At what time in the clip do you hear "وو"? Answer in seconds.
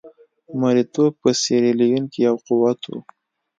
2.85-2.99